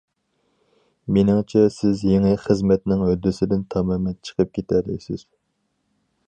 مېنىڭچە، 1.17 1.61
سىز 1.75 2.01
يېڭى 2.11 2.31
خىزمەتنىڭ 2.45 3.05
ھۆددىسىدىن 3.11 3.63
تامامەن 3.75 4.17
چىقىپ 4.31 4.53
كېتەلەيسىز. 4.57 5.29